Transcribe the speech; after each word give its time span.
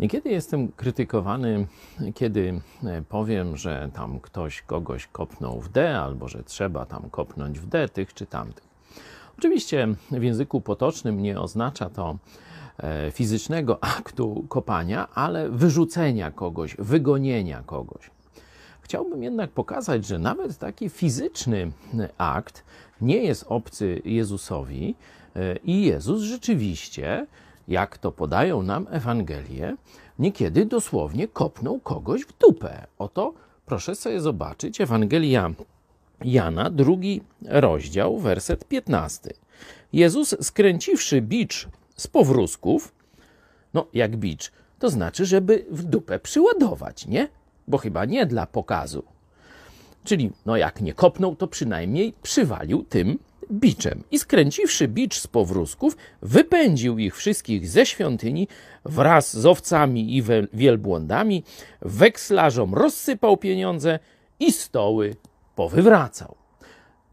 Niekiedy 0.00 0.30
jestem 0.30 0.68
krytykowany, 0.72 1.66
kiedy 2.14 2.60
e, 2.84 3.02
powiem, 3.08 3.56
że 3.56 3.90
tam 3.94 4.20
ktoś 4.20 4.62
kogoś 4.62 5.06
kopnął 5.06 5.60
w 5.60 5.68
D, 5.68 5.98
albo 6.00 6.28
że 6.28 6.42
trzeba 6.42 6.86
tam 6.86 7.10
kopnąć 7.10 7.58
w 7.58 7.66
D 7.66 7.88
tych 7.88 8.14
czy 8.14 8.26
tamtych. 8.26 8.64
Oczywiście 9.38 9.88
w 10.10 10.22
języku 10.22 10.60
potocznym 10.60 11.22
nie 11.22 11.40
oznacza 11.40 11.90
to 11.90 12.18
e, 12.78 13.10
fizycznego 13.10 13.78
aktu 13.98 14.44
kopania, 14.48 15.08
ale 15.14 15.50
wyrzucenia 15.50 16.30
kogoś, 16.30 16.76
wygonienia 16.78 17.62
kogoś. 17.66 18.10
Chciałbym 18.80 19.22
jednak 19.22 19.50
pokazać, 19.50 20.06
że 20.06 20.18
nawet 20.18 20.58
taki 20.58 20.88
fizyczny 20.88 21.72
akt 22.18 22.64
nie 23.00 23.16
jest 23.16 23.44
obcy 23.48 24.02
Jezusowi 24.04 24.94
e, 25.36 25.56
i 25.56 25.82
Jezus 25.82 26.22
rzeczywiście 26.22 27.26
jak 27.70 27.98
to 27.98 28.12
podają 28.12 28.62
nam 28.62 28.86
Ewangelie, 28.90 29.76
niekiedy 30.18 30.66
dosłownie 30.66 31.28
kopnął 31.28 31.80
kogoś 31.80 32.22
w 32.22 32.38
dupę. 32.38 32.86
Oto 32.98 33.34
proszę 33.66 33.94
sobie 33.94 34.20
zobaczyć 34.20 34.80
Ewangelia 34.80 35.50
Jana, 36.24 36.70
drugi 36.70 37.20
rozdział, 37.44 38.18
werset 38.18 38.64
15. 38.64 39.30
Jezus, 39.92 40.36
skręciwszy 40.40 41.22
bicz 41.22 41.68
z 41.96 42.06
powrózków, 42.06 42.92
no 43.74 43.86
jak 43.92 44.16
bicz, 44.16 44.52
to 44.78 44.90
znaczy, 44.90 45.26
żeby 45.26 45.66
w 45.70 45.84
dupę 45.84 46.18
przyładować, 46.18 47.06
nie? 47.06 47.28
Bo 47.68 47.78
chyba 47.78 48.04
nie 48.04 48.26
dla 48.26 48.46
pokazu. 48.46 49.04
Czyli, 50.04 50.30
no 50.46 50.56
jak 50.56 50.80
nie 50.80 50.94
kopnął, 50.94 51.36
to 51.36 51.46
przynajmniej 51.46 52.12
przywalił 52.22 52.84
tym 52.84 53.18
biczem 53.52 54.04
i 54.10 54.18
skręciwszy 54.18 54.88
bicz 54.88 55.18
z 55.18 55.26
powrózków, 55.26 55.96
wypędził 56.22 56.98
ich 56.98 57.16
wszystkich 57.16 57.68
ze 57.68 57.86
świątyni 57.86 58.48
wraz 58.84 59.36
z 59.36 59.46
owcami 59.46 60.16
i 60.16 60.22
wielbłądami, 60.52 61.44
wekslarzom 61.82 62.74
rozsypał 62.74 63.36
pieniądze 63.36 63.98
i 64.40 64.52
stoły 64.52 65.16
powywracał. 65.54 66.36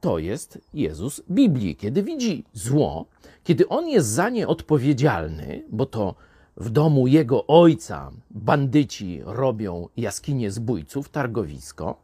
To 0.01 0.19
jest 0.19 0.59
Jezus 0.73 1.21
Biblii. 1.31 1.75
Kiedy 1.75 2.03
widzi 2.03 2.43
zło, 2.53 3.05
kiedy 3.43 3.67
on 3.67 3.87
jest 3.87 4.07
za 4.07 4.29
nie 4.29 4.47
odpowiedzialny, 4.47 5.63
bo 5.69 5.85
to 5.85 6.15
w 6.57 6.69
domu 6.69 7.07
jego 7.07 7.47
ojca 7.47 8.11
bandyci 8.31 9.21
robią 9.25 9.87
jaskinie 9.97 10.51
zbójców, 10.51 11.09
targowisko, 11.09 11.99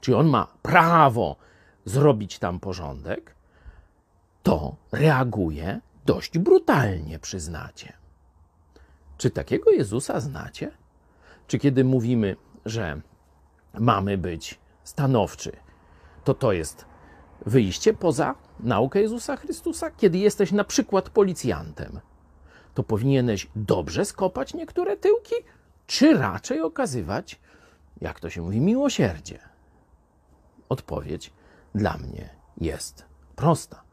czy 0.00 0.16
on 0.16 0.28
ma 0.28 0.46
prawo 0.62 1.36
zrobić 1.84 2.38
tam 2.38 2.60
porządek, 2.60 3.34
to 4.44 4.76
reaguje 4.92 5.80
dość 6.06 6.38
brutalnie, 6.38 7.18
przyznacie. 7.18 7.92
Czy 9.18 9.30
takiego 9.30 9.70
Jezusa 9.70 10.20
znacie? 10.20 10.70
Czy 11.46 11.58
kiedy 11.58 11.84
mówimy, 11.84 12.36
że 12.64 13.00
mamy 13.74 14.18
być 14.18 14.60
stanowczy, 14.84 15.52
to 16.24 16.34
to 16.34 16.52
jest 16.52 16.84
wyjście 17.46 17.94
poza 17.94 18.34
naukę 18.60 19.00
Jezusa 19.00 19.36
Chrystusa? 19.36 19.90
Kiedy 19.90 20.18
jesteś 20.18 20.52
na 20.52 20.64
przykład 20.64 21.10
policjantem, 21.10 22.00
to 22.74 22.82
powinieneś 22.82 23.50
dobrze 23.56 24.04
skopać 24.04 24.54
niektóre 24.54 24.96
tyłki, 24.96 25.34
czy 25.86 26.14
raczej 26.14 26.60
okazywać, 26.60 27.40
jak 28.00 28.20
to 28.20 28.30
się 28.30 28.42
mówi, 28.42 28.60
miłosierdzie? 28.60 29.38
Odpowiedź 30.68 31.32
dla 31.74 31.96
mnie 31.96 32.28
jest 32.56 33.04
prosta. 33.36 33.83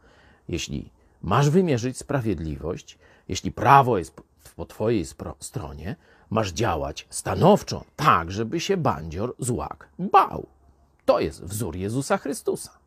Jeśli 0.52 0.92
masz 1.22 1.50
wymierzyć 1.50 1.98
sprawiedliwość, 1.98 2.98
jeśli 3.28 3.52
prawo 3.52 3.98
jest 3.98 4.22
po 4.56 4.66
twojej 4.66 5.06
stronie, 5.40 5.96
masz 6.30 6.52
działać 6.52 7.08
stanowczo, 7.10 7.84
tak, 7.96 8.32
żeby 8.32 8.60
się 8.60 8.78
bandzior 8.78 9.36
złak 9.40 9.90
bał. 10.00 10.48
To 11.06 11.20
jest 11.20 11.44
wzór 11.44 11.76
Jezusa 11.76 12.18
Chrystusa. 12.18 12.81